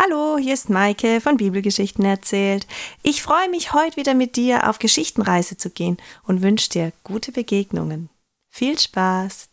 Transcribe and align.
Hallo, 0.00 0.38
hier 0.38 0.54
ist 0.54 0.70
Maike 0.70 1.20
von 1.20 1.38
Bibelgeschichten 1.38 2.04
erzählt. 2.04 2.68
Ich 3.02 3.20
freue 3.20 3.50
mich, 3.50 3.72
heute 3.72 3.96
wieder 3.96 4.14
mit 4.14 4.36
dir 4.36 4.70
auf 4.70 4.78
Geschichtenreise 4.78 5.56
zu 5.56 5.70
gehen 5.70 5.96
und 6.22 6.40
wünsche 6.40 6.70
dir 6.70 6.92
gute 7.02 7.32
Begegnungen. 7.32 8.08
Viel 8.48 8.78
Spaß! 8.78 9.48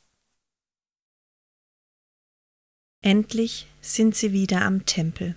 Endlich 3.01 3.65
sind 3.81 4.15
sie 4.15 4.33
wieder 4.33 4.61
am 4.61 4.85
Tempel. 4.85 5.35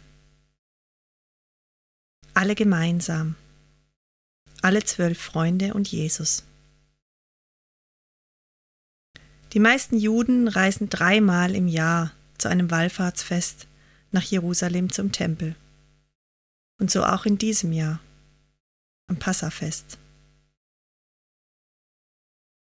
Alle 2.35 2.55
gemeinsam. 2.55 3.37
Alle 4.61 4.85
zwölf 4.85 5.19
Freunde 5.19 5.73
und 5.73 5.89
Jesus. 5.89 6.45
Die 9.55 9.61
meisten 9.61 9.97
Juden 9.97 10.49
reisen 10.49 10.91
dreimal 10.91 11.55
im 11.55 11.67
Jahr 11.67 12.13
zu 12.37 12.49
einem 12.49 12.71
Wallfahrtsfest 12.71 13.68
nach 14.13 14.23
Jerusalem 14.23 14.91
zum 14.93 15.13
Tempel. 15.13 15.55
Und 16.81 16.91
so 16.91 17.05
auch 17.05 17.27
in 17.27 17.39
diesem 17.39 17.73
Jahr, 17.73 18.01
am 19.09 19.19
Passafest. 19.19 19.99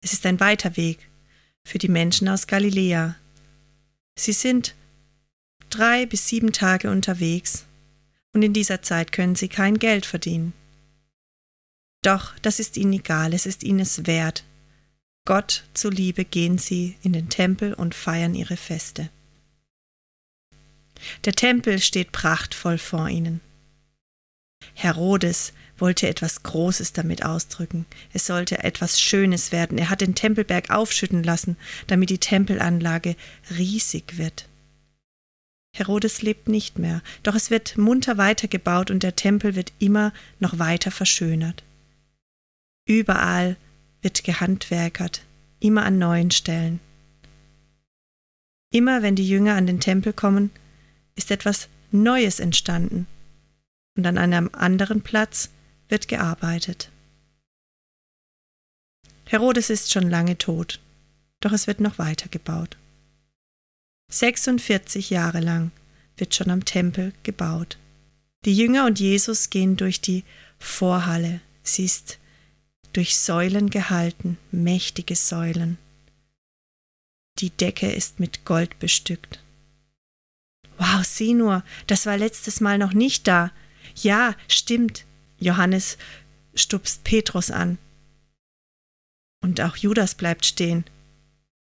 Es 0.02 0.14
ist 0.14 0.26
ein 0.26 0.40
weiter 0.40 0.78
Weg 0.78 1.10
für 1.66 1.80
die 1.80 1.88
Menschen 1.88 2.30
aus 2.30 2.46
Galiläa. 2.46 3.16
Sie 4.18 4.34
sind 4.34 4.76
drei 5.70 6.06
bis 6.06 6.28
sieben 6.28 6.54
Tage 6.54 6.92
unterwegs 6.92 7.66
und 8.34 8.44
in 8.44 8.54
dieser 8.54 8.82
Zeit 8.82 9.12
können 9.12 9.36
sie 9.36 9.48
kein 9.48 9.80
Geld 9.80 10.06
verdienen. 10.06 10.54
Doch 12.04 12.38
das 12.40 12.60
ist 12.60 12.78
ihnen 12.78 12.94
egal, 12.94 13.34
es 13.34 13.48
ist 13.48 13.64
ihnen 13.64 13.80
es 13.80 14.06
wert. 14.06 14.44
Gott 15.26 15.64
zuliebe 15.74 16.24
gehen 16.24 16.60
sie 16.60 16.96
in 17.02 17.14
den 17.14 17.30
Tempel 17.30 17.74
und 17.74 17.96
feiern 17.96 18.36
ihre 18.36 18.58
Feste. 18.58 19.10
Der 21.26 21.34
Tempel 21.34 21.80
steht 21.80 22.12
prachtvoll 22.12 22.78
vor 22.78 23.10
ihnen. 23.10 23.42
Herodes 24.74 25.54
wollte 25.78 26.08
etwas 26.08 26.44
Großes 26.44 26.94
damit 26.94 27.26
ausdrücken. 27.26 27.86
Es 28.14 28.26
sollte 28.26 28.64
etwas 28.64 29.02
Schönes 29.02 29.52
werden. 29.52 29.78
Er 29.78 29.90
hat 29.90 30.02
den 30.02 30.16
Tempelberg 30.16 30.70
aufschütten 30.70 31.24
lassen, 31.24 31.58
damit 31.88 32.10
die 32.10 32.18
Tempelanlage 32.18 33.16
riesig 33.58 34.18
wird. 34.18 34.48
Herodes 35.76 36.22
lebt 36.22 36.48
nicht 36.48 36.80
mehr, 36.80 37.02
doch 37.24 37.36
es 37.36 37.50
wird 37.50 37.78
munter 37.78 38.18
weitergebaut 38.18 38.92
und 38.92 39.04
der 39.04 39.18
Tempel 39.18 39.56
wird 39.56 39.74
immer 39.78 40.14
noch 40.40 40.58
weiter 40.58 40.90
verschönert. 40.90 41.64
Überall 42.88 43.58
wird 44.02 44.24
gehandwerkert, 44.24 45.24
immer 45.60 45.84
an 45.84 45.98
neuen 45.98 46.32
Stellen. 46.32 46.80
Immer 48.72 49.02
wenn 49.02 49.16
die 49.16 49.28
Jünger 49.28 49.56
an 49.56 49.68
den 49.68 49.82
Tempel 49.82 50.14
kommen, 50.14 50.52
ist 51.16 51.32
etwas 51.32 51.70
Neues 51.92 52.40
entstanden 52.40 53.08
und 53.98 54.06
an 54.06 54.18
einem 54.18 54.50
anderen 54.54 55.02
Platz 55.02 55.50
wird 55.88 56.08
gearbeitet. 56.08 56.92
Herodes 59.26 59.70
ist 59.70 59.92
schon 59.92 60.10
lange 60.10 60.38
tot, 60.38 60.80
doch 61.40 61.52
es 61.52 61.68
wird 61.68 61.80
noch 61.80 61.98
weiter 61.98 62.30
gebaut. 62.30 62.78
46 64.12 65.10
Jahre 65.10 65.40
lang 65.40 65.72
wird 66.18 66.36
schon 66.36 66.50
am 66.50 66.64
Tempel 66.64 67.14
gebaut. 67.24 67.78
Die 68.46 68.56
Jünger 68.56 68.86
und 68.86 69.00
Jesus 69.00 69.50
gehen 69.50 69.76
durch 69.76 70.02
die 70.02 70.24
Vorhalle. 70.60 71.42
Sie 71.64 71.86
ist 71.86 72.20
durch 72.94 73.18
Säulen 73.18 73.70
gehalten, 73.70 74.38
mächtige 74.52 75.16
Säulen. 75.16 75.78
Die 77.40 77.50
Decke 77.50 77.92
ist 77.92 78.20
mit 78.20 78.46
Gold 78.46 78.78
bestückt. 78.80 79.44
Wow, 80.78 81.04
sieh 81.04 81.34
nur, 81.34 81.64
das 81.88 82.06
war 82.06 82.18
letztes 82.18 82.60
Mal 82.62 82.78
noch 82.78 82.94
nicht 82.94 83.28
da. 83.28 83.52
Ja, 83.96 84.36
stimmt. 84.48 85.06
Johannes 85.40 85.98
stupst 86.54 87.04
Petrus 87.04 87.52
an. 87.52 87.78
Und 89.42 89.62
auch 89.62 89.78
Judas 89.78 90.16
bleibt 90.16 90.46
stehen. 90.46 90.86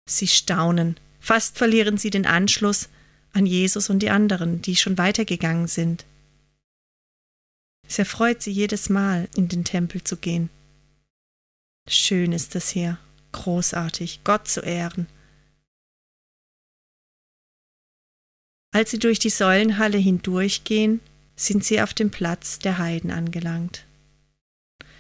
Sie 0.07 0.27
staunen. 0.27 0.97
Fast 1.19 1.57
verlieren 1.57 1.97
sie 1.97 2.09
den 2.09 2.25
Anschluss 2.25 2.89
an 3.33 3.45
Jesus 3.45 3.89
und 3.89 3.99
die 3.99 4.09
anderen, 4.09 4.61
die 4.61 4.75
schon 4.75 4.97
weitergegangen 4.97 5.67
sind. 5.67 6.05
Es 7.87 7.99
erfreut 7.99 8.41
sie 8.41 8.51
jedes 8.51 8.89
Mal, 8.89 9.27
in 9.35 9.47
den 9.47 9.63
Tempel 9.63 10.03
zu 10.03 10.17
gehen. 10.17 10.49
Schön 11.87 12.31
ist 12.31 12.55
es 12.55 12.69
hier, 12.69 12.97
großartig, 13.33 14.21
Gott 14.23 14.47
zu 14.47 14.61
ehren. 14.61 15.07
Als 18.73 18.89
sie 18.89 18.97
durch 18.97 19.19
die 19.19 19.29
Säulenhalle 19.29 19.99
hindurchgehen, 19.99 20.99
sind 21.35 21.63
sie 21.63 21.79
auf 21.79 21.93
dem 21.93 22.09
Platz 22.09 22.57
der 22.57 22.79
Heiden 22.79 23.11
angelangt. 23.11 23.85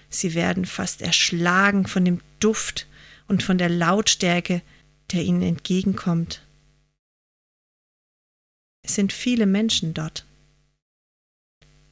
Sie 0.09 0.35
werden 0.35 0.65
fast 0.65 1.01
erschlagen 1.01 1.87
von 1.87 2.05
dem 2.05 2.21
Duft 2.39 2.85
und 3.27 3.41
von 3.41 3.57
der 3.57 3.69
Lautstärke, 3.69 4.61
der 5.11 5.23
ihnen 5.23 5.41
entgegenkommt. 5.41 6.43
Es 8.83 8.93
sind 8.93 9.11
viele 9.11 9.47
Menschen 9.47 9.95
dort. 9.95 10.23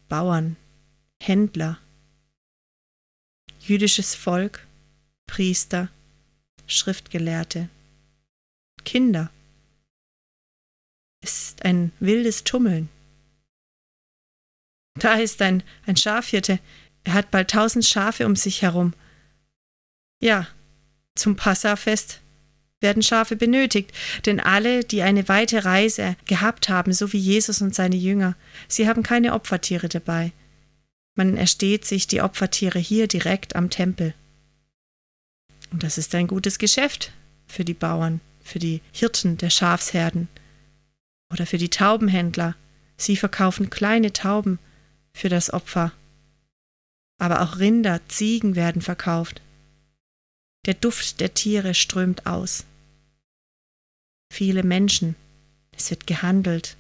Bauern, 0.07 0.57
Händler, 1.19 1.79
jüdisches 3.59 4.13
Volk, 4.13 4.67
Priester, 5.25 5.89
Schriftgelehrte, 6.67 7.69
Kinder 8.83 9.31
ist 11.21 11.63
ein 11.63 11.91
wildes 11.99 12.43
Tummeln. 12.43 12.89
Da 14.95 15.15
ist 15.15 15.41
ein, 15.41 15.63
ein 15.85 15.95
Schafhirte. 15.95 16.59
Er 17.03 17.13
hat 17.13 17.31
bald 17.31 17.49
tausend 17.49 17.85
Schafe 17.85 18.25
um 18.25 18.35
sich 18.35 18.61
herum. 18.61 18.93
Ja, 20.21 20.47
zum 21.15 21.35
Passafest 21.35 22.19
werden 22.79 23.03
Schafe 23.03 23.35
benötigt, 23.35 23.91
denn 24.25 24.39
alle, 24.39 24.83
die 24.83 25.03
eine 25.03 25.27
weite 25.27 25.65
Reise 25.65 26.15
gehabt 26.25 26.67
haben, 26.67 26.93
so 26.93 27.13
wie 27.13 27.19
Jesus 27.19 27.61
und 27.61 27.75
seine 27.75 27.95
Jünger, 27.95 28.35
sie 28.67 28.87
haben 28.87 29.03
keine 29.03 29.33
Opfertiere 29.33 29.87
dabei. 29.87 30.31
Man 31.15 31.37
ersteht 31.37 31.85
sich 31.85 32.07
die 32.07 32.21
Opfertiere 32.21 32.79
hier 32.79 33.07
direkt 33.07 33.55
am 33.55 33.69
Tempel. 33.69 34.13
Und 35.71 35.83
das 35.83 35.97
ist 35.97 36.13
ein 36.15 36.27
gutes 36.27 36.57
Geschäft 36.57 37.11
für 37.47 37.63
die 37.63 37.73
Bauern, 37.73 38.19
für 38.43 38.59
die 38.59 38.81
Hirten 38.91 39.37
der 39.37 39.49
Schafsherden. 39.49 40.27
Oder 41.31 41.45
für 41.45 41.57
die 41.57 41.69
Taubenhändler. 41.69 42.55
Sie 42.97 43.17
verkaufen 43.17 43.69
kleine 43.69 44.13
Tauben 44.13 44.59
für 45.13 45.29
das 45.29 45.51
Opfer. 45.51 45.91
Aber 47.19 47.41
auch 47.41 47.59
Rinder, 47.59 47.99
Ziegen 48.07 48.55
werden 48.55 48.81
verkauft. 48.81 49.41
Der 50.65 50.73
Duft 50.73 51.19
der 51.19 51.33
Tiere 51.33 51.73
strömt 51.73 52.25
aus. 52.25 52.65
Viele 54.31 54.63
Menschen. 54.63 55.15
Es 55.71 55.89
wird 55.89 56.05
gehandelt. 56.07 56.77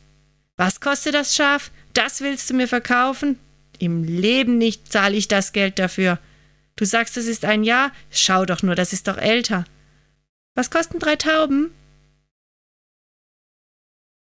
Was 0.57 0.79
kostet 0.79 1.15
das 1.15 1.35
Schaf? 1.35 1.71
Das 1.93 2.21
willst 2.21 2.49
du 2.49 2.53
mir 2.53 2.67
verkaufen? 2.67 3.39
Im 3.79 4.03
Leben 4.03 4.57
nicht 4.57 4.91
zahle 4.91 5.17
ich 5.17 5.27
das 5.27 5.53
Geld 5.53 5.79
dafür. 5.79 6.19
Du 6.75 6.85
sagst, 6.85 7.17
es 7.17 7.25
ist 7.25 7.45
ein 7.45 7.63
Jahr? 7.63 7.91
Schau 8.11 8.45
doch 8.45 8.61
nur, 8.61 8.75
das 8.75 8.93
ist 8.93 9.07
doch 9.07 9.17
älter. 9.17 9.65
Was 10.55 10.69
kosten 10.69 10.99
drei 10.99 11.15
Tauben? 11.15 11.71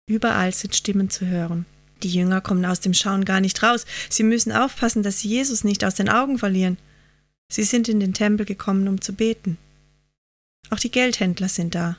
Überall 0.07 0.53
sind 0.53 0.75
Stimmen 0.75 1.09
zu 1.09 1.25
hören. 1.25 1.65
Die 2.03 2.09
Jünger 2.09 2.41
kommen 2.41 2.65
aus 2.65 2.79
dem 2.79 2.93
Schauen 2.93 3.25
gar 3.25 3.41
nicht 3.41 3.63
raus. 3.63 3.85
Sie 4.09 4.23
müssen 4.23 4.51
aufpassen, 4.51 5.01
dass 5.01 5.19
sie 5.19 5.29
Jesus 5.29 5.63
nicht 5.63 5.83
aus 5.83 5.95
den 5.95 6.09
Augen 6.09 6.37
verlieren. 6.37 6.77
Sie 7.51 7.63
sind 7.63 7.89
in 7.89 7.99
den 7.99 8.13
Tempel 8.13 8.45
gekommen, 8.45 8.87
um 8.87 9.01
zu 9.01 9.13
beten. 9.13 9.57
Auch 10.69 10.79
die 10.79 10.91
Geldhändler 10.91 11.49
sind 11.49 11.73
da. 11.73 11.97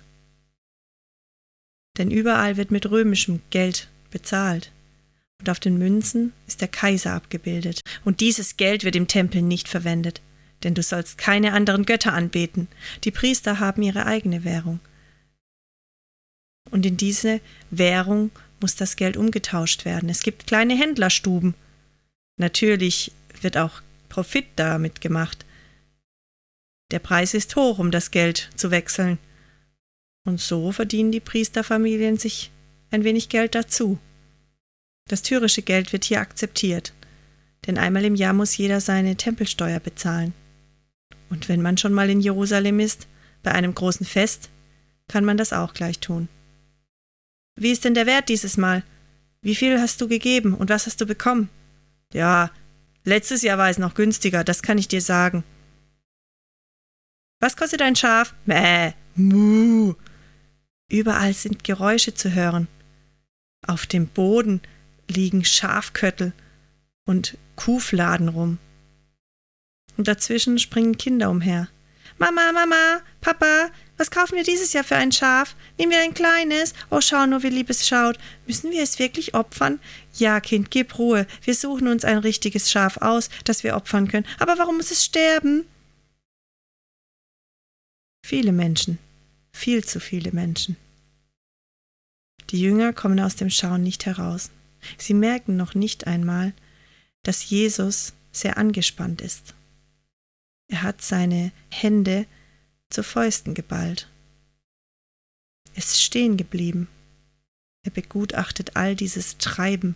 Denn 1.99 2.11
überall 2.11 2.57
wird 2.57 2.71
mit 2.71 2.89
römischem 2.89 3.41
Geld 3.51 3.89
bezahlt. 4.11 4.71
Und 5.41 5.51
auf 5.51 5.59
den 5.59 5.79
Münzen 5.79 6.33
ist 6.47 6.61
der 6.61 6.69
Kaiser 6.69 7.13
abgebildet. 7.13 7.81
Und 8.05 8.21
dieses 8.21 8.57
Geld 8.57 8.85
wird 8.85 8.97
im 8.97 9.09
Tempel 9.09 9.43
nicht 9.43 9.69
verwendet. 9.69 10.21
Denn 10.63 10.75
du 10.75 10.83
sollst 10.83 11.19
keine 11.19 11.53
anderen 11.53 11.85
Götter 11.85 12.13
anbeten. 12.13 12.69
Die 13.05 13.11
Priester 13.11 13.59
haben 13.59 13.83
ihre 13.83 14.07
eigene 14.07 14.45
Währung 14.45 14.81
und 16.71 16.87
in 16.87 16.97
diese 16.97 17.41
Währung 17.71 18.31
muss 18.61 18.77
das 18.77 18.97
Geld 18.97 19.17
umgetauscht 19.17 19.85
werden. 19.85 20.09
Es 20.09 20.23
gibt 20.23 20.47
kleine 20.47 20.77
Händlerstuben. 20.77 21.55
Natürlich 22.39 23.13
wird 23.41 23.57
auch 23.57 23.83
Profit 24.09 24.47
damit 24.57 25.01
gemacht. 25.01 25.45
Der 26.91 26.99
Preis 27.01 27.35
ist 27.35 27.57
hoch, 27.57 27.79
um 27.79 27.91
das 27.91 28.11
Geld 28.11 28.51
zu 28.57 28.71
wechseln. 28.71 29.19
Und 30.25 30.41
so 30.41 30.73
verdienen 30.73 31.13
die 31.13 31.21
Priesterfamilien 31.21 32.17
sich 32.19 32.51
ein 32.91 33.05
wenig 33.05 33.29
Geld 33.29 33.55
dazu. 33.55 33.99
Das 35.09 35.23
tyrische 35.23 35.63
Geld 35.63 35.93
wird 35.93 36.05
hier 36.05 36.21
akzeptiert, 36.21 36.93
denn 37.67 37.79
einmal 37.79 38.05
im 38.05 38.17
Jahr 38.17 38.33
muss 38.33 38.57
jeder 38.57 38.81
seine 38.81 39.17
Tempelsteuer 39.17 39.79
bezahlen. 39.79 40.33
Und 41.29 41.49
wenn 41.49 41.63
man 41.63 41.77
schon 41.77 41.93
mal 41.93 42.11
in 42.11 42.21
Jerusalem 42.21 42.81
ist, 42.81 43.07
bei 43.43 43.53
einem 43.53 43.75
großen 43.75 44.07
Fest, 44.07 44.51
kann 45.09 45.25
man 45.25 45.37
das 45.37 45.53
auch 45.53 45.75
gleich 45.75 46.01
tun. 46.01 46.29
Wie 47.57 47.73
ist 47.73 47.85
denn 47.85 47.95
der 47.95 48.07
Wert 48.07 48.29
dieses 48.29 48.57
Mal? 48.57 48.83
Wie 49.41 49.55
viel 49.55 49.81
hast 49.81 50.01
du 50.01 50.09
gegeben 50.09 50.55
und 50.55 50.71
was 50.71 50.87
hast 50.87 51.01
du 51.01 51.07
bekommen? 51.07 51.49
Ja, 52.13 52.51
letztes 53.05 53.43
Jahr 53.43 53.59
war 53.59 53.71
es 53.71 53.79
noch 53.79 53.95
günstiger, 53.95 54.45
das 54.45 54.63
kann 54.63 54.79
ich 54.79 54.89
dir 54.89 55.01
sagen. 55.01 55.43
Was 57.41 57.57
kostet 57.57 57.83
ein 57.83 57.97
Schaf? 57.97 58.35
Mäh, 58.45 58.93
mu. 59.15 59.95
Überall 60.91 61.33
sind 61.33 61.65
Geräusche 61.65 62.15
zu 62.15 62.33
hören. 62.35 62.69
Auf 63.67 63.87
dem 63.87 64.07
Boden 64.07 64.61
liegen 65.09 65.45
Schafköttel 65.45 66.33
und 67.07 67.37
Kuhfladen 67.57 68.29
rum. 68.29 68.59
Und 69.97 70.09
dazwischen 70.09 70.59
springen 70.59 70.99
Kinder 70.99 71.31
umher. 71.31 71.69
Mama, 72.19 72.51
Mama, 72.53 73.03
Papa, 73.21 73.71
was 73.99 74.11
kaufen 74.11 74.37
wir 74.37 74.45
dieses 74.45 74.73
Jahr 74.73 74.85
für 74.85 74.97
ein 74.97 75.13
Schaf? 75.13 75.55
Nehmen 75.79 75.93
wir 75.93 76.01
ein 76.01 76.15
kleines? 76.15 76.73
Oh, 76.91 77.01
schau 77.01 77.27
nur, 77.27 77.43
wie 77.43 77.51
lieb 77.51 77.69
es 77.69 77.87
schaut. 77.87 78.19
Müssen 78.47 78.71
wir 78.71 78.83
es 78.83 78.99
wirklich 78.99 79.35
opfern? 79.35 79.81
Ja, 80.15 80.41
Kind, 80.41 80.71
gib 80.71 80.99
Ruhe. 80.99 81.27
Wir 81.43 81.55
suchen 81.55 81.89
uns 81.89 82.05
ein 82.05 82.19
richtiges 82.19 82.71
Schaf 82.71 82.99
aus, 82.99 83.29
das 83.45 83.65
wir 83.65 83.77
opfern 83.77 84.09
können. 84.09 84.27
Aber 84.39 84.59
warum 84.59 84.77
muss 84.77 84.91
es 84.91 85.05
sterben? 85.05 85.67
Viele 88.25 88.53
Menschen, 88.53 88.99
viel 89.53 89.85
zu 89.85 90.01
viele 90.01 90.33
Menschen. 90.33 90.77
Die 92.51 92.61
Jünger 92.61 92.93
kommen 92.93 93.21
aus 93.21 93.37
dem 93.37 93.51
Schauen 93.51 93.83
nicht 93.83 94.07
heraus. 94.07 94.51
Sie 94.99 95.15
merken 95.15 95.57
noch 95.57 95.75
nicht 95.75 96.07
einmal, 96.07 96.53
dass 97.25 97.49
Jesus 97.49 98.15
sehr 98.33 98.57
angespannt 98.57 99.21
ist. 99.21 99.55
Er 100.69 100.83
hat 100.83 101.03
seine 101.03 101.53
Hände 101.71 102.27
zu 102.91 103.03
Fäusten 103.03 103.55
geballt. 103.55 104.09
Ist 105.75 106.01
stehen 106.01 106.37
geblieben. 106.37 106.89
Er 107.85 107.91
begutachtet 107.91 108.77
all 108.77 108.97
dieses 108.97 109.39
Treiben. 109.39 109.95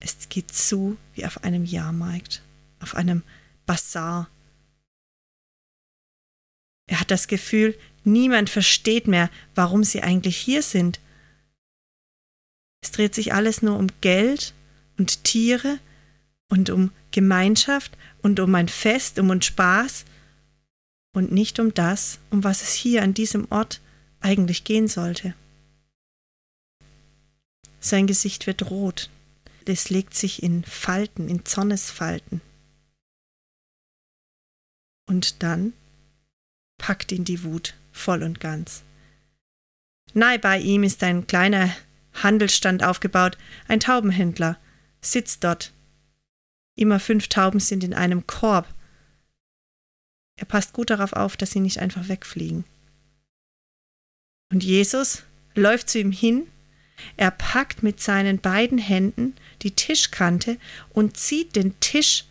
Es 0.00 0.28
geht 0.28 0.52
zu 0.52 0.96
wie 1.14 1.26
auf 1.26 1.44
einem 1.44 1.64
Jahrmarkt, 1.64 2.42
auf 2.80 2.94
einem 2.94 3.22
Bazar. 3.66 4.30
Er 6.88 7.00
hat 7.00 7.10
das 7.10 7.28
Gefühl, 7.28 7.78
niemand 8.04 8.50
versteht 8.50 9.06
mehr, 9.06 9.30
warum 9.54 9.84
sie 9.84 10.02
eigentlich 10.02 10.36
hier 10.36 10.62
sind. 10.62 11.00
Es 12.82 12.90
dreht 12.90 13.14
sich 13.14 13.32
alles 13.32 13.62
nur 13.62 13.78
um 13.78 13.88
Geld 14.00 14.54
und 14.98 15.24
Tiere 15.24 15.78
und 16.48 16.70
um 16.70 16.90
Gemeinschaft 17.12 17.96
und 18.22 18.40
um 18.40 18.54
ein 18.54 18.68
Fest, 18.68 19.18
um 19.18 19.30
und 19.30 19.44
Spaß 19.44 20.04
und 21.14 21.32
nicht 21.32 21.58
um 21.60 21.72
das, 21.74 22.18
um 22.30 22.42
was 22.42 22.62
es 22.62 22.72
hier 22.72 23.02
an 23.02 23.14
diesem 23.14 23.46
Ort 23.50 23.80
eigentlich 24.20 24.64
gehen 24.64 24.88
sollte. 24.88 25.34
Sein 27.80 28.06
Gesicht 28.06 28.46
wird 28.46 28.70
rot, 28.70 29.10
es 29.66 29.90
legt 29.90 30.14
sich 30.14 30.42
in 30.42 30.64
Falten, 30.64 31.28
in 31.28 31.44
Zornesfalten. 31.44 32.40
Und 35.08 35.42
dann 35.42 35.72
packt 36.78 37.12
ihn 37.12 37.24
die 37.24 37.42
Wut 37.44 37.74
voll 37.92 38.22
und 38.22 38.40
ganz. 38.40 38.82
Nahe 40.14 40.38
bei 40.38 40.58
ihm 40.58 40.82
ist 40.82 41.02
ein 41.02 41.26
kleiner 41.26 41.70
Handelsstand 42.14 42.84
aufgebaut, 42.84 43.38
ein 43.68 43.80
Taubenhändler 43.80 44.58
sitzt 45.00 45.44
dort. 45.44 45.72
Immer 46.74 47.00
fünf 47.00 47.28
Tauben 47.28 47.60
sind 47.60 47.84
in 47.84 47.94
einem 47.94 48.26
Korb, 48.26 48.66
er 50.36 50.46
passt 50.46 50.72
gut 50.72 50.90
darauf 50.90 51.12
auf, 51.12 51.36
dass 51.36 51.52
sie 51.52 51.60
nicht 51.60 51.78
einfach 51.78 52.08
wegfliegen. 52.08 52.64
Und 54.52 54.64
Jesus 54.64 55.22
läuft 55.54 55.88
zu 55.88 55.98
ihm 55.98 56.12
hin, 56.12 56.46
er 57.16 57.30
packt 57.30 57.82
mit 57.82 58.00
seinen 58.00 58.38
beiden 58.38 58.78
Händen 58.78 59.34
die 59.62 59.70
Tischkante 59.72 60.58
und 60.90 61.16
zieht 61.16 61.56
den 61.56 61.78
Tisch 61.80 62.24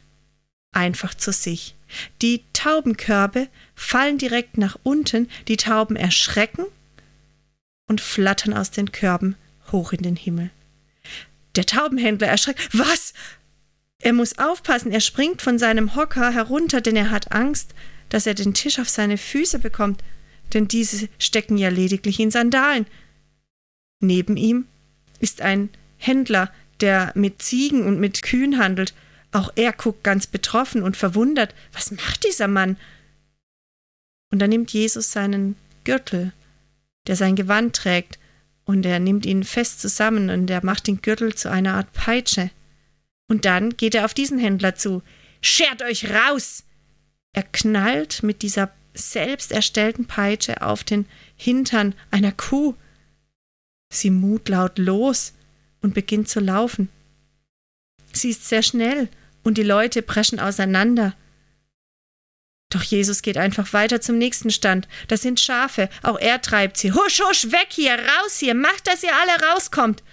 einfach 0.74 1.14
zu 1.14 1.32
sich. 1.32 1.76
Die 2.22 2.44
Taubenkörbe 2.54 3.50
fallen 3.76 4.18
direkt 4.18 4.58
nach 4.58 4.78
unten, 4.84 5.30
die 5.48 5.58
Tauben 5.58 5.96
erschrecken 5.96 6.66
und 7.88 8.02
flattern 8.02 8.54
aus 8.54 8.72
den 8.72 8.92
Körben 8.92 9.36
hoch 9.72 9.92
in 9.92 10.02
den 10.02 10.16
Himmel. 10.16 10.52
Der 11.56 11.66
Taubenhändler 11.66 12.28
erschreckt. 12.28 12.70
Was? 12.72 13.14
Er 14.02 14.14
muss 14.14 14.38
aufpassen, 14.40 14.92
er 14.92 15.00
springt 15.00 15.42
von 15.42 15.60
seinem 15.60 15.96
Hocker 15.96 16.32
herunter, 16.32 16.82
denn 16.82 16.96
er 16.96 17.12
hat 17.12 17.32
Angst, 17.32 17.74
dass 18.10 18.26
er 18.26 18.34
den 18.34 18.54
Tisch 18.54 18.80
auf 18.80 18.90
seine 18.90 19.18
Füße 19.18 19.60
bekommt, 19.60 20.04
denn 20.54 20.68
diese 20.68 21.08
stecken 21.18 21.58
ja 21.58 21.70
lediglich 21.70 22.20
in 22.20 22.32
Sandalen. 22.32 22.86
Neben 24.02 24.38
ihm 24.38 24.66
ist 25.20 25.42
ein 25.42 25.70
Händler, 25.98 26.52
der 26.82 27.12
mit 27.16 27.42
Ziegen 27.42 27.86
und 27.86 28.00
mit 28.00 28.24
Kühen 28.24 28.58
handelt. 28.58 28.94
Auch 29.32 29.52
er 29.56 29.72
guckt 29.72 30.04
ganz 30.04 30.28
betroffen 30.28 30.82
und 30.84 30.98
verwundert. 30.98 31.54
Was 31.72 31.92
macht 31.92 32.26
dieser 32.26 32.48
Mann? 32.48 32.78
Und 34.32 34.40
dann 34.40 34.50
nimmt 34.50 34.72
Jesus 34.74 35.12
seinen 35.12 35.56
Gürtel, 35.84 36.34
der 37.08 37.16
sein 37.16 37.36
Gewand 37.36 37.76
trägt, 37.76 38.18
und 38.66 38.86
er 38.86 39.00
nimmt 39.00 39.26
ihn 39.26 39.44
fest 39.44 39.82
zusammen 39.82 40.30
und 40.30 40.50
er 40.50 40.64
macht 40.64 40.88
den 40.88 41.02
Gürtel 41.02 41.36
zu 41.36 41.50
einer 41.50 41.74
Art 41.74 41.92
Peitsche. 41.94 42.52
Und 43.32 43.46
dann 43.46 43.78
geht 43.78 43.96
er 43.96 44.04
auf 44.04 44.14
diesen 44.14 44.40
Händler 44.40 44.76
zu. 44.76 45.04
Schert 45.40 45.82
euch 45.84 46.10
raus! 46.10 46.66
Er 47.34 47.44
knallt 47.44 48.24
mit 48.24 48.42
dieser 48.42 48.74
selbst 48.94 49.54
erstellten 49.54 50.06
Peitsche 50.06 50.62
auf 50.62 50.84
den 50.84 51.06
Hintern 51.38 51.96
einer 52.12 52.34
Kuh. 52.34 52.76
Sie 53.90 54.10
mut 54.10 54.50
laut 54.50 54.78
los 54.78 55.32
und 55.80 55.94
beginnt 55.94 56.28
zu 56.28 56.42
laufen. 56.42 56.90
Sie 58.12 58.32
ist 58.32 58.50
sehr 58.50 58.64
schnell 58.64 59.08
und 59.44 59.58
die 59.58 59.64
Leute 59.64 60.02
preschen 60.02 60.42
auseinander. 60.42 61.16
Doch 62.70 62.84
Jesus 62.84 63.22
geht 63.22 63.38
einfach 63.38 63.72
weiter 63.72 64.02
zum 64.02 64.18
nächsten 64.18 64.50
Stand. 64.50 64.90
Das 65.08 65.22
sind 65.22 65.40
Schafe. 65.40 65.90
Auch 66.04 66.20
er 66.20 66.42
treibt 66.42 66.76
sie. 66.76 66.92
Husch, 66.92 67.22
husch, 67.22 67.46
weg 67.46 67.68
hier, 67.70 67.96
raus 67.96 68.40
hier, 68.40 68.56
macht, 68.56 68.88
dass 68.88 69.04
ihr 69.04 69.16
alle 69.16 69.54
rauskommt. 69.54 70.04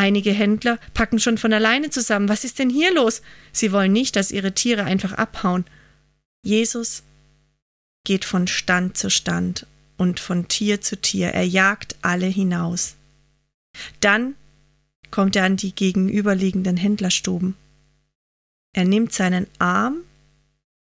Einige 0.00 0.32
Händler 0.32 0.78
packen 0.94 1.18
schon 1.18 1.36
von 1.36 1.52
alleine 1.52 1.90
zusammen. 1.90 2.30
Was 2.30 2.44
ist 2.44 2.58
denn 2.58 2.70
hier 2.70 2.90
los? 2.94 3.20
Sie 3.52 3.70
wollen 3.70 3.92
nicht, 3.92 4.16
dass 4.16 4.30
ihre 4.30 4.54
Tiere 4.54 4.84
einfach 4.84 5.12
abhauen. 5.12 5.66
Jesus 6.42 7.02
geht 8.04 8.24
von 8.24 8.46
Stand 8.46 8.96
zu 8.96 9.10
Stand 9.10 9.66
und 9.98 10.18
von 10.18 10.48
Tier 10.48 10.80
zu 10.80 10.98
Tier. 10.98 11.34
Er 11.34 11.46
jagt 11.46 11.96
alle 12.00 12.24
hinaus. 12.24 12.96
Dann 14.00 14.36
kommt 15.10 15.36
er 15.36 15.44
an 15.44 15.58
die 15.58 15.74
gegenüberliegenden 15.74 16.78
Händlerstuben. 16.78 17.54
Er 18.72 18.86
nimmt 18.86 19.12
seinen 19.12 19.48
Arm 19.58 19.98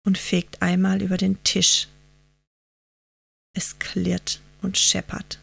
und 0.05 0.19
fegt 0.19 0.61
einmal 0.61 1.01
über 1.01 1.17
den 1.17 1.43
Tisch. 1.43 1.89
Es 3.55 3.79
klirrt 3.79 4.43
und 4.61 4.77
scheppert. 4.77 5.39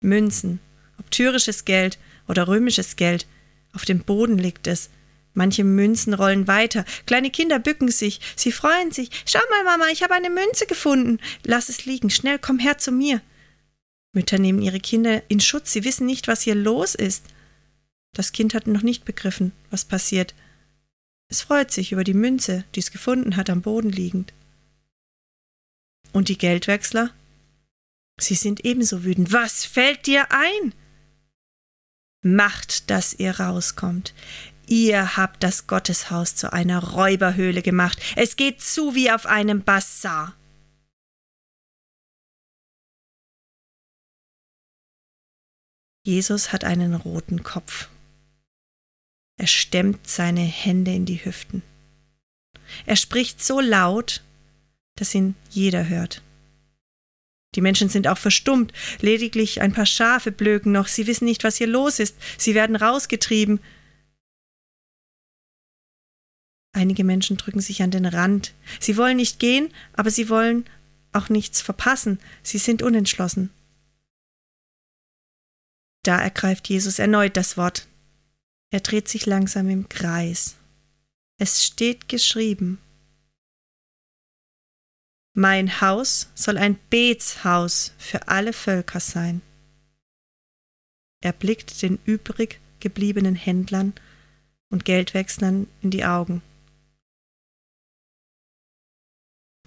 Münzen, 0.00 0.60
ob 0.96 1.10
tyrisches 1.10 1.66
Geld 1.66 1.98
oder 2.30 2.48
römisches 2.48 2.96
Geld. 2.96 3.26
Auf 3.74 3.84
dem 3.84 4.00
Boden 4.00 4.38
liegt 4.38 4.66
es. 4.66 4.88
Manche 5.34 5.64
Münzen 5.64 6.14
rollen 6.14 6.48
weiter. 6.48 6.84
Kleine 7.06 7.30
Kinder 7.30 7.58
bücken 7.58 7.90
sich. 7.90 8.20
Sie 8.36 8.52
freuen 8.52 8.90
sich. 8.90 9.10
Schau 9.26 9.40
mal, 9.50 9.64
Mama, 9.64 9.90
ich 9.92 10.02
habe 10.02 10.14
eine 10.14 10.30
Münze 10.30 10.66
gefunden. 10.66 11.18
Lass 11.44 11.68
es 11.68 11.84
liegen. 11.84 12.10
Schnell, 12.10 12.38
komm 12.38 12.58
her 12.58 12.78
zu 12.78 12.90
mir. 12.90 13.20
Mütter 14.12 14.38
nehmen 14.38 14.62
ihre 14.62 14.80
Kinder 14.80 15.22
in 15.28 15.40
Schutz. 15.40 15.72
Sie 15.72 15.84
wissen 15.84 16.06
nicht, 16.06 16.26
was 16.26 16.42
hier 16.42 16.54
los 16.56 16.94
ist. 16.94 17.24
Das 18.12 18.32
Kind 18.32 18.54
hat 18.54 18.66
noch 18.66 18.82
nicht 18.82 19.04
begriffen, 19.04 19.52
was 19.70 19.84
passiert. 19.84 20.34
Es 21.28 21.42
freut 21.42 21.70
sich 21.70 21.92
über 21.92 22.02
die 22.02 22.14
Münze, 22.14 22.64
die 22.74 22.80
es 22.80 22.90
gefunden 22.90 23.36
hat, 23.36 23.50
am 23.50 23.62
Boden 23.62 23.90
liegend. 23.90 24.32
Und 26.12 26.28
die 26.28 26.38
Geldwechsler? 26.38 27.10
Sie 28.20 28.34
sind 28.34 28.64
ebenso 28.64 29.04
wütend. 29.04 29.32
Was 29.32 29.64
fällt 29.64 30.06
dir 30.06 30.26
ein? 30.32 30.74
Macht, 32.22 32.90
dass 32.90 33.14
ihr 33.14 33.40
rauskommt. 33.40 34.14
Ihr 34.66 35.16
habt 35.16 35.42
das 35.42 35.66
Gotteshaus 35.66 36.36
zu 36.36 36.52
einer 36.52 36.78
Räuberhöhle 36.78 37.62
gemacht. 37.62 38.00
Es 38.14 38.36
geht 38.36 38.60
zu 38.60 38.94
wie 38.94 39.10
auf 39.10 39.26
einem 39.26 39.64
Bazar. 39.64 40.36
Jesus 46.04 46.52
hat 46.52 46.64
einen 46.64 46.94
roten 46.94 47.42
Kopf. 47.42 47.88
Er 49.36 49.46
stemmt 49.46 50.06
seine 50.06 50.42
Hände 50.42 50.92
in 50.92 51.06
die 51.06 51.24
Hüften. 51.24 51.62
Er 52.86 52.96
spricht 52.96 53.42
so 53.42 53.60
laut, 53.60 54.22
dass 54.96 55.14
ihn 55.14 55.34
jeder 55.50 55.88
hört. 55.88 56.22
Die 57.56 57.60
Menschen 57.60 57.88
sind 57.88 58.06
auch 58.06 58.18
verstummt, 58.18 58.72
lediglich 59.00 59.60
ein 59.60 59.72
paar 59.72 59.86
Schafe 59.86 60.30
blöken 60.30 60.72
noch, 60.72 60.86
sie 60.86 61.06
wissen 61.06 61.24
nicht, 61.24 61.42
was 61.42 61.56
hier 61.56 61.66
los 61.66 61.98
ist, 61.98 62.16
sie 62.38 62.54
werden 62.54 62.76
rausgetrieben. 62.76 63.60
Einige 66.72 67.02
Menschen 67.02 67.36
drücken 67.36 67.60
sich 67.60 67.82
an 67.82 67.90
den 67.90 68.06
Rand. 68.06 68.54
Sie 68.78 68.96
wollen 68.96 69.16
nicht 69.16 69.40
gehen, 69.40 69.72
aber 69.92 70.10
sie 70.10 70.28
wollen 70.28 70.64
auch 71.12 71.28
nichts 71.28 71.60
verpassen. 71.60 72.20
Sie 72.44 72.58
sind 72.58 72.82
unentschlossen. 72.82 73.50
Da 76.04 76.20
ergreift 76.20 76.68
Jesus 76.68 76.98
erneut 76.98 77.36
das 77.36 77.56
Wort. 77.56 77.88
Er 78.70 78.80
dreht 78.80 79.08
sich 79.08 79.26
langsam 79.26 79.68
im 79.68 79.88
Kreis. 79.88 80.56
Es 81.38 81.64
steht 81.64 82.08
geschrieben. 82.08 82.78
Mein 85.34 85.80
Haus 85.80 86.30
soll 86.34 86.58
ein 86.58 86.76
Betshaus 86.90 87.94
für 87.98 88.28
alle 88.28 88.52
Völker 88.52 89.00
sein. 89.00 89.42
Er 91.22 91.32
blickt 91.32 91.82
den 91.82 91.98
übrig 92.04 92.60
gebliebenen 92.80 93.36
Händlern 93.36 93.92
und 94.70 94.84
Geldwechslern 94.84 95.68
in 95.82 95.90
die 95.90 96.04
Augen. 96.04 96.42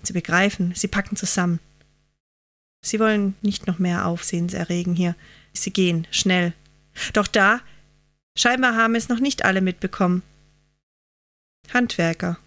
Sie 0.02 0.14
begreifen, 0.14 0.74
sie 0.76 0.88
packen 0.88 1.16
zusammen. 1.16 1.60
Sie 2.84 3.00
wollen 3.00 3.36
nicht 3.42 3.66
noch 3.66 3.80
mehr 3.80 4.06
Aufsehenserregen 4.06 4.96
hier. 4.96 5.16
Sie 5.54 5.72
gehen 5.72 6.06
schnell. 6.12 6.54
Doch 7.14 7.28
da, 7.28 7.62
scheinbar 8.38 8.76
haben 8.76 8.96
es 8.96 9.08
noch 9.08 9.20
nicht 9.20 9.46
alle 9.46 9.62
mitbekommen. 9.62 10.22
Handwerker. 11.74 12.38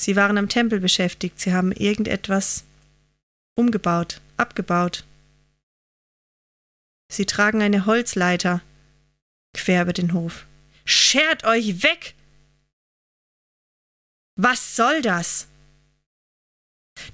Sie 0.00 0.16
waren 0.16 0.38
am 0.38 0.48
Tempel 0.48 0.80
beschäftigt, 0.80 1.38
sie 1.38 1.52
haben 1.52 1.72
irgendetwas 1.72 2.64
umgebaut, 3.54 4.22
abgebaut. 4.38 5.04
Sie 7.12 7.26
tragen 7.26 7.60
eine 7.60 7.84
Holzleiter 7.84 8.62
quer 9.52 9.82
über 9.82 9.92
den 9.92 10.14
Hof. 10.14 10.46
Schert 10.86 11.44
euch 11.44 11.82
weg! 11.82 12.14
Was 14.36 14.74
soll 14.74 15.02
das? 15.02 15.48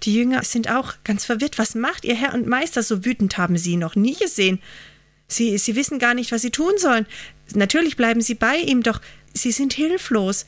Die 0.05 0.15
Jünger 0.15 0.45
sind 0.45 0.71
auch 0.71 0.95
ganz 1.03 1.25
verwirrt. 1.25 1.59
Was 1.59 1.75
macht 1.75 2.05
ihr 2.05 2.15
Herr 2.15 2.35
und 2.35 2.47
Meister? 2.47 2.85
So 2.85 3.05
wütend 3.05 3.37
haben 3.37 3.59
sie 3.59 3.73
ihn 3.73 3.81
noch 3.81 3.97
nie 3.97 4.15
gesehen. 4.15 4.63
Sie, 5.27 5.59
sie 5.59 5.75
wissen 5.75 5.99
gar 5.99 6.15
nicht, 6.15 6.31
was 6.31 6.43
sie 6.43 6.53
tun 6.53 6.79
sollen. 6.79 7.07
Natürlich 7.53 7.97
bleiben 7.97 8.21
sie 8.21 8.37
bei 8.37 8.59
ihm, 8.59 8.85
doch 8.85 9.01
sie 9.35 9.51
sind 9.51 9.73
hilflos. 9.73 10.47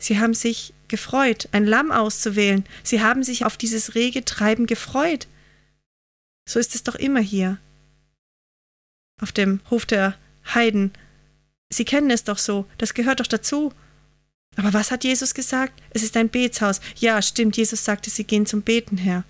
Sie 0.00 0.18
haben 0.18 0.34
sich 0.34 0.72
gefreut, 0.86 1.48
ein 1.52 1.66
Lamm 1.66 1.90
auszuwählen. 1.90 2.64
Sie 2.82 3.02
haben 3.02 3.22
sich 3.22 3.44
auf 3.44 3.56
dieses 3.56 3.94
rege 3.94 4.24
Treiben 4.24 4.66
gefreut. 4.66 5.26
So 6.48 6.58
ist 6.58 6.74
es 6.74 6.84
doch 6.84 6.94
immer 6.94 7.20
hier. 7.20 7.58
Auf 9.20 9.32
dem 9.32 9.60
Hof 9.70 9.84
der 9.86 10.16
Heiden. 10.54 10.92
Sie 11.70 11.84
kennen 11.84 12.10
es 12.10 12.24
doch 12.24 12.38
so, 12.38 12.66
das 12.78 12.94
gehört 12.94 13.20
doch 13.20 13.26
dazu. 13.26 13.72
Aber 14.56 14.72
was 14.72 14.90
hat 14.90 15.04
Jesus 15.04 15.34
gesagt? 15.34 15.82
Es 15.90 16.02
ist 16.02 16.16
ein 16.16 16.30
Betshaus. 16.30 16.80
Ja, 16.96 17.20
stimmt, 17.20 17.56
Jesus 17.56 17.84
sagte, 17.84 18.10
sie 18.10 18.24
gehen 18.24 18.46
zum 18.46 18.62
Beten 18.62 18.96
her. 18.96 19.24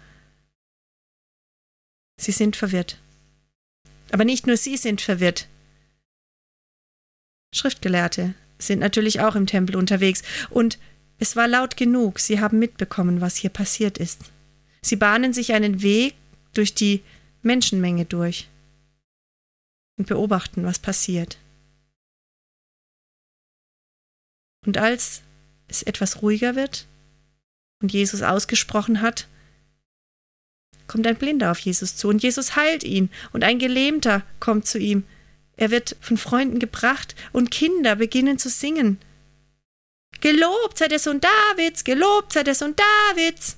Sie 2.20 2.32
sind 2.32 2.56
verwirrt. 2.56 2.98
Aber 4.12 4.24
nicht 4.24 4.46
nur 4.46 4.56
sie 4.56 4.76
sind 4.76 5.00
verwirrt. 5.00 5.48
Schriftgelehrte 7.54 8.34
sind 8.58 8.80
natürlich 8.80 9.20
auch 9.20 9.34
im 9.34 9.46
Tempel 9.46 9.76
unterwegs, 9.76 10.22
und 10.50 10.78
es 11.18 11.36
war 11.36 11.48
laut 11.48 11.76
genug, 11.76 12.18
sie 12.20 12.40
haben 12.40 12.58
mitbekommen, 12.58 13.20
was 13.20 13.36
hier 13.36 13.50
passiert 13.50 13.98
ist. 13.98 14.30
Sie 14.82 14.96
bahnen 14.96 15.32
sich 15.32 15.52
einen 15.52 15.82
Weg 15.82 16.14
durch 16.54 16.74
die 16.74 17.02
Menschenmenge 17.42 18.04
durch 18.04 18.48
und 19.98 20.06
beobachten, 20.06 20.64
was 20.64 20.78
passiert. 20.78 21.38
Und 24.66 24.78
als 24.78 25.22
es 25.68 25.82
etwas 25.82 26.22
ruhiger 26.22 26.56
wird 26.56 26.86
und 27.82 27.92
Jesus 27.92 28.22
ausgesprochen 28.22 29.00
hat, 29.00 29.28
kommt 30.86 31.06
ein 31.06 31.16
Blinder 31.16 31.50
auf 31.50 31.58
Jesus 31.58 31.96
zu 31.96 32.08
und 32.08 32.22
Jesus 32.22 32.56
heilt 32.56 32.82
ihn 32.82 33.10
und 33.32 33.44
ein 33.44 33.58
Gelähmter 33.58 34.22
kommt 34.40 34.66
zu 34.66 34.78
ihm. 34.78 35.04
Er 35.58 35.72
wird 35.72 35.96
von 36.00 36.16
Freunden 36.16 36.60
gebracht 36.60 37.16
und 37.32 37.50
Kinder 37.50 37.96
beginnen 37.96 38.38
zu 38.38 38.48
singen. 38.48 38.98
Gelobt 40.20 40.78
sei 40.78 40.86
der 40.86 41.00
Sohn 41.00 41.20
Davids, 41.20 41.82
gelobt 41.82 42.32
sei 42.32 42.44
der 42.44 42.54
Sohn 42.54 42.74
Davids. 42.76 43.56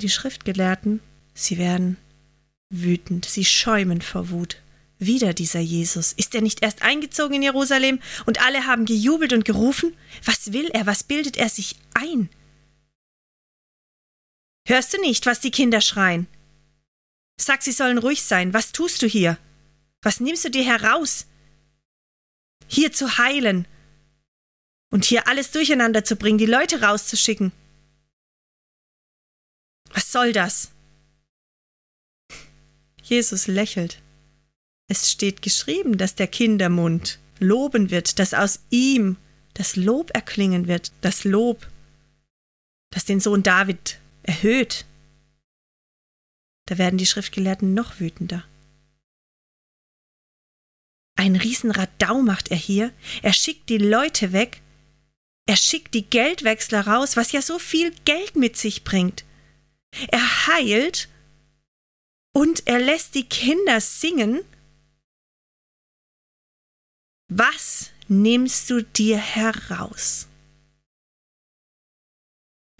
Die 0.00 0.08
Schriftgelehrten, 0.08 1.00
sie 1.34 1.58
werden 1.58 1.96
wütend, 2.70 3.24
sie 3.24 3.44
schäumen 3.44 4.00
vor 4.00 4.30
Wut. 4.30 4.62
Wieder 4.98 5.34
dieser 5.34 5.60
Jesus. 5.60 6.12
Ist 6.12 6.34
er 6.34 6.42
nicht 6.42 6.62
erst 6.62 6.82
eingezogen 6.82 7.34
in 7.34 7.42
Jerusalem 7.42 8.00
und 8.24 8.40
alle 8.40 8.66
haben 8.66 8.86
gejubelt 8.86 9.32
und 9.32 9.44
gerufen? 9.44 9.96
Was 10.24 10.52
will 10.52 10.68
er? 10.68 10.86
Was 10.86 11.02
bildet 11.02 11.36
er 11.36 11.48
sich 11.48 11.76
ein? 11.92 12.30
Hörst 14.66 14.94
du 14.94 15.00
nicht, 15.00 15.26
was 15.26 15.40
die 15.40 15.50
Kinder 15.50 15.80
schreien? 15.80 16.28
Sag, 17.38 17.62
sie 17.62 17.72
sollen 17.72 17.98
ruhig 17.98 18.22
sein. 18.22 18.54
Was 18.54 18.72
tust 18.72 19.02
du 19.02 19.06
hier? 19.06 19.38
Was 20.02 20.20
nimmst 20.20 20.44
du 20.44 20.50
dir 20.50 20.64
heraus? 20.64 21.26
Hier 22.68 22.92
zu 22.92 23.18
heilen 23.18 23.66
und 24.90 25.04
hier 25.04 25.28
alles 25.28 25.50
durcheinander 25.50 26.04
zu 26.04 26.16
bringen, 26.16 26.38
die 26.38 26.46
Leute 26.46 26.82
rauszuschicken. 26.82 27.52
Was 29.90 30.12
soll 30.12 30.32
das? 30.32 30.72
Jesus 33.02 33.46
lächelt. 33.46 34.02
Es 34.88 35.10
steht 35.10 35.42
geschrieben, 35.42 35.98
dass 35.98 36.14
der 36.14 36.28
Kindermund 36.28 37.18
loben 37.38 37.90
wird, 37.90 38.18
dass 38.18 38.34
aus 38.34 38.60
ihm 38.70 39.16
das 39.54 39.76
Lob 39.76 40.10
erklingen 40.14 40.66
wird, 40.66 40.92
das 41.00 41.24
Lob, 41.24 41.66
das 42.90 43.04
den 43.04 43.20
Sohn 43.20 43.42
David 43.42 43.98
erhöht. 44.22 44.84
Da 46.66 46.78
werden 46.78 46.98
die 46.98 47.06
Schriftgelehrten 47.06 47.74
noch 47.74 48.00
wütender. 48.00 48.44
Ein 51.16 51.36
Riesenradau 51.36 52.22
macht 52.22 52.50
er 52.50 52.56
hier. 52.56 52.92
Er 53.22 53.32
schickt 53.32 53.68
die 53.68 53.78
Leute 53.78 54.32
weg. 54.32 54.60
Er 55.46 55.56
schickt 55.56 55.94
die 55.94 56.04
Geldwechsler 56.04 56.86
raus, 56.86 57.16
was 57.16 57.32
ja 57.32 57.42
so 57.42 57.58
viel 57.58 57.92
Geld 58.04 58.36
mit 58.36 58.56
sich 58.56 58.84
bringt. 58.84 59.24
Er 60.08 60.46
heilt 60.46 61.08
und 62.32 62.66
er 62.66 62.78
lässt 62.78 63.14
die 63.14 63.24
Kinder 63.24 63.80
singen 63.80 64.40
was 67.28 67.90
nimmst 68.06 68.70
du 68.70 68.82
dir 68.82 69.18
heraus? 69.18 70.28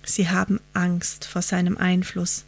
Sie 0.04 0.28
haben 0.28 0.60
Angst 0.72 1.24
vor 1.24 1.42
seinem 1.42 1.76
Einfluss. 1.76 2.44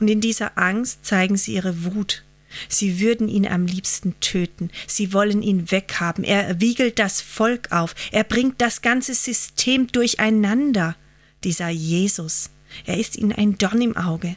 Und 0.00 0.08
in 0.08 0.22
dieser 0.22 0.56
Angst 0.56 1.04
zeigen 1.04 1.36
sie 1.36 1.54
ihre 1.54 1.84
Wut. 1.84 2.23
Sie 2.68 3.00
würden 3.00 3.28
ihn 3.28 3.46
am 3.46 3.66
liebsten 3.66 4.18
töten. 4.20 4.70
Sie 4.86 5.12
wollen 5.12 5.42
ihn 5.42 5.70
weghaben. 5.70 6.24
Er 6.24 6.60
wiegelt 6.60 6.98
das 6.98 7.20
Volk 7.20 7.72
auf. 7.72 7.94
Er 8.12 8.24
bringt 8.24 8.60
das 8.60 8.82
ganze 8.82 9.14
System 9.14 9.86
durcheinander. 9.88 10.96
Dieser 11.42 11.68
Jesus. 11.68 12.50
Er 12.86 12.98
ist 12.98 13.16
ihnen 13.16 13.32
ein 13.32 13.58
Dorn 13.58 13.82
im 13.82 13.96
Auge. 13.96 14.36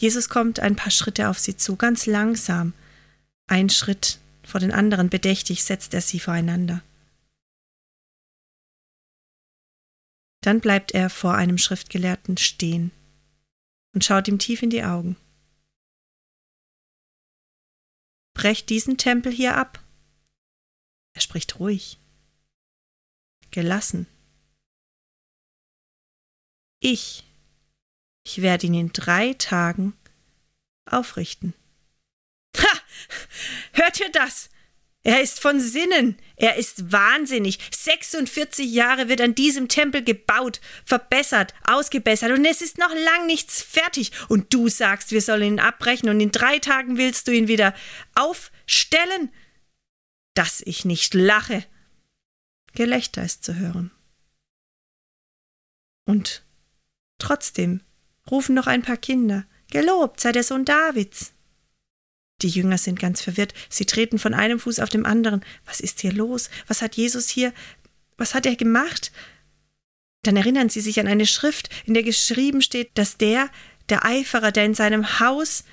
Jesus 0.00 0.28
kommt 0.28 0.60
ein 0.60 0.76
paar 0.76 0.90
Schritte 0.90 1.28
auf 1.28 1.38
sie 1.38 1.56
zu, 1.56 1.76
ganz 1.76 2.06
langsam, 2.06 2.74
ein 3.48 3.70
Schritt 3.70 4.18
vor 4.46 4.60
den 4.60 4.72
anderen 4.72 5.08
bedächtig 5.08 5.64
setzt 5.64 5.94
er 5.94 6.00
sie 6.00 6.20
voreinander. 6.20 6.82
Dann 10.42 10.60
bleibt 10.60 10.92
er 10.92 11.10
vor 11.10 11.34
einem 11.34 11.58
Schriftgelehrten 11.58 12.36
stehen 12.36 12.92
und 13.96 14.04
schaut 14.04 14.28
ihm 14.28 14.38
tief 14.38 14.62
in 14.62 14.68
die 14.68 14.84
Augen. 14.84 15.16
Brecht 18.34 18.68
diesen 18.68 18.98
Tempel 18.98 19.32
hier 19.32 19.56
ab. 19.56 19.82
Er 21.14 21.22
spricht 21.22 21.58
ruhig, 21.58 21.98
gelassen. 23.50 24.06
Ich, 26.78 27.24
ich 28.22 28.42
werde 28.42 28.66
ihn 28.66 28.74
in 28.74 28.92
drei 28.92 29.32
Tagen 29.32 29.96
aufrichten. 30.84 31.54
Ha! 32.58 32.80
Hört 33.72 33.98
ihr 33.98 34.12
das? 34.12 34.50
Er 35.04 35.22
ist 35.22 35.40
von 35.40 35.58
Sinnen. 35.58 36.18
Er 36.36 36.56
ist 36.56 36.92
wahnsinnig. 36.92 37.58
46 37.74 38.70
Jahre 38.70 39.08
wird 39.08 39.22
an 39.22 39.34
diesem 39.34 39.68
Tempel 39.68 40.04
gebaut, 40.04 40.60
verbessert, 40.84 41.54
ausgebessert 41.64 42.30
und 42.32 42.44
es 42.44 42.60
ist 42.60 42.78
noch 42.78 42.94
lang 42.94 43.26
nichts 43.26 43.62
fertig. 43.62 44.12
Und 44.28 44.52
du 44.52 44.68
sagst, 44.68 45.12
wir 45.12 45.22
sollen 45.22 45.54
ihn 45.54 45.60
abbrechen 45.60 46.10
und 46.10 46.20
in 46.20 46.30
drei 46.30 46.58
Tagen 46.58 46.98
willst 46.98 47.26
du 47.26 47.32
ihn 47.32 47.48
wieder 47.48 47.74
aufstellen? 48.14 49.32
Dass 50.34 50.60
ich 50.60 50.84
nicht 50.84 51.14
lache. 51.14 51.64
Gelächter 52.74 53.24
ist 53.24 53.42
zu 53.42 53.54
hören. 53.56 53.90
Und 56.04 56.44
trotzdem 57.18 57.80
rufen 58.30 58.54
noch 58.54 58.66
ein 58.66 58.82
paar 58.82 58.98
Kinder. 58.98 59.46
Gelobt 59.70 60.20
sei 60.20 60.32
der 60.32 60.44
Sohn 60.44 60.66
Davids. 60.66 61.32
Die 62.42 62.48
Jünger 62.48 62.78
sind 62.78 62.98
ganz 62.98 63.22
verwirrt. 63.22 63.54
Sie 63.70 63.86
treten 63.86 64.18
von 64.18 64.34
einem 64.34 64.60
Fuß 64.60 64.80
auf 64.80 64.90
dem 64.90 65.06
anderen. 65.06 65.44
Was 65.64 65.80
ist 65.80 66.00
hier 66.00 66.12
los? 66.12 66.50
Was 66.66 66.82
hat 66.82 66.96
Jesus 66.96 67.28
hier? 67.28 67.52
Was 68.18 68.34
hat 68.34 68.46
er 68.46 68.56
gemacht? 68.56 69.10
Dann 70.22 70.36
erinnern 70.36 70.68
sie 70.68 70.80
sich 70.80 71.00
an 71.00 71.06
eine 71.06 71.26
Schrift, 71.26 71.70
in 71.86 71.94
der 71.94 72.02
geschrieben 72.02 72.60
steht, 72.60 72.90
dass 72.94 73.16
der, 73.16 73.48
der 73.88 74.04
Eiferer, 74.04 74.52
der 74.52 74.64
in 74.64 74.74
seinem 74.74 75.20
Haus 75.20 75.64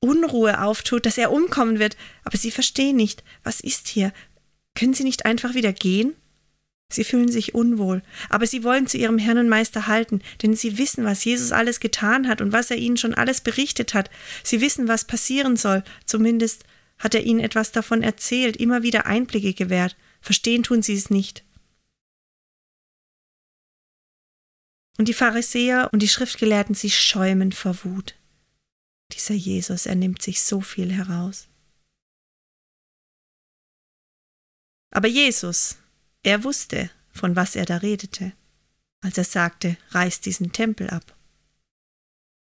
Unruhe 0.00 0.62
auftut, 0.62 1.06
dass 1.06 1.18
er 1.18 1.32
umkommen 1.32 1.78
wird. 1.78 1.96
Aber 2.24 2.36
sie 2.36 2.50
verstehen 2.50 2.96
nicht, 2.96 3.24
was 3.42 3.60
ist 3.60 3.88
hier? 3.88 4.12
Können 4.74 4.94
sie 4.94 5.04
nicht 5.04 5.26
einfach 5.26 5.54
wieder 5.54 5.72
gehen? 5.72 6.14
Sie 6.88 7.02
fühlen 7.02 7.28
sich 7.28 7.54
unwohl, 7.54 8.02
aber 8.28 8.46
sie 8.46 8.62
wollen 8.62 8.86
zu 8.86 8.96
ihrem 8.96 9.18
Herrn 9.18 9.38
und 9.38 9.48
Meister 9.48 9.88
halten, 9.88 10.22
denn 10.42 10.54
sie 10.54 10.78
wissen, 10.78 11.04
was 11.04 11.24
Jesus 11.24 11.50
alles 11.50 11.80
getan 11.80 12.28
hat 12.28 12.40
und 12.40 12.52
was 12.52 12.70
er 12.70 12.76
ihnen 12.76 12.96
schon 12.96 13.14
alles 13.14 13.40
berichtet 13.40 13.92
hat. 13.92 14.08
Sie 14.44 14.60
wissen, 14.60 14.86
was 14.86 15.04
passieren 15.04 15.56
soll, 15.56 15.82
zumindest 16.04 16.64
hat 16.98 17.14
er 17.14 17.24
ihnen 17.24 17.40
etwas 17.40 17.72
davon 17.72 18.02
erzählt, 18.02 18.56
immer 18.56 18.82
wieder 18.82 19.06
Einblicke 19.06 19.52
gewährt. 19.52 19.96
Verstehen 20.20 20.62
tun 20.62 20.82
sie 20.82 20.94
es 20.94 21.10
nicht. 21.10 21.44
Und 24.98 25.08
die 25.08 25.14
Pharisäer 25.14 25.90
und 25.92 26.00
die 26.00 26.08
Schriftgelehrten, 26.08 26.74
sie 26.74 26.90
schäumen 26.90 27.52
vor 27.52 27.76
Wut. 27.84 28.14
Dieser 29.12 29.34
Jesus, 29.34 29.86
er 29.86 29.94
nimmt 29.94 30.22
sich 30.22 30.40
so 30.40 30.60
viel 30.60 30.92
heraus. 30.92 31.48
Aber 34.90 35.08
Jesus, 35.08 35.76
er 36.26 36.42
wusste, 36.42 36.90
von 37.12 37.36
was 37.36 37.54
er 37.54 37.66
da 37.66 37.76
redete, 37.76 38.32
als 39.00 39.16
er 39.16 39.22
sagte, 39.22 39.76
reiß 39.90 40.20
diesen 40.20 40.50
Tempel 40.50 40.90
ab. 40.90 41.16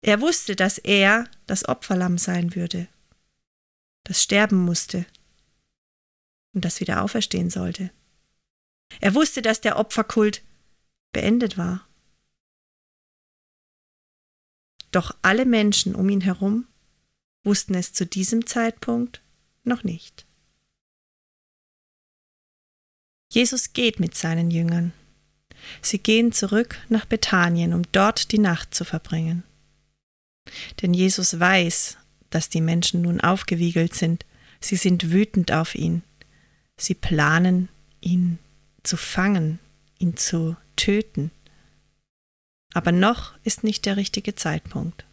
Er 0.00 0.20
wusste, 0.20 0.54
dass 0.54 0.78
er 0.78 1.28
das 1.46 1.68
Opferlamm 1.68 2.16
sein 2.16 2.54
würde, 2.54 2.86
das 4.04 4.22
sterben 4.22 4.64
musste 4.64 5.06
und 6.52 6.64
das 6.64 6.78
wieder 6.78 7.02
auferstehen 7.02 7.50
sollte. 7.50 7.90
Er 9.00 9.16
wusste, 9.16 9.42
dass 9.42 9.60
der 9.60 9.76
Opferkult 9.76 10.44
beendet 11.12 11.58
war. 11.58 11.88
Doch 14.92 15.16
alle 15.22 15.46
Menschen 15.46 15.96
um 15.96 16.08
ihn 16.08 16.20
herum 16.20 16.68
wussten 17.42 17.74
es 17.74 17.92
zu 17.92 18.06
diesem 18.06 18.46
Zeitpunkt 18.46 19.20
noch 19.64 19.82
nicht. 19.82 20.23
Jesus 23.34 23.72
geht 23.72 23.98
mit 23.98 24.14
seinen 24.14 24.52
Jüngern. 24.52 24.92
Sie 25.82 25.98
gehen 25.98 26.30
zurück 26.30 26.78
nach 26.88 27.04
Bethanien, 27.04 27.74
um 27.74 27.82
dort 27.90 28.30
die 28.30 28.38
Nacht 28.38 28.72
zu 28.72 28.84
verbringen. 28.84 29.42
Denn 30.80 30.94
Jesus 30.94 31.40
weiß, 31.40 31.96
dass 32.30 32.48
die 32.48 32.60
Menschen 32.60 33.02
nun 33.02 33.20
aufgewiegelt 33.20 33.92
sind. 33.92 34.24
Sie 34.60 34.76
sind 34.76 35.10
wütend 35.10 35.50
auf 35.50 35.74
ihn. 35.74 36.04
Sie 36.76 36.94
planen, 36.94 37.68
ihn 38.00 38.38
zu 38.84 38.96
fangen, 38.96 39.58
ihn 39.98 40.16
zu 40.16 40.56
töten. 40.76 41.32
Aber 42.72 42.92
noch 42.92 43.34
ist 43.42 43.64
nicht 43.64 43.84
der 43.84 43.96
richtige 43.96 44.36
Zeitpunkt. 44.36 45.06